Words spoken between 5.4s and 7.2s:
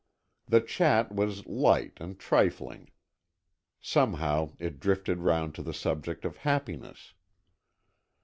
to the subject of happiness.